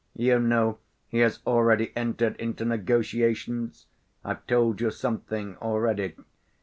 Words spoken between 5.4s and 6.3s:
already....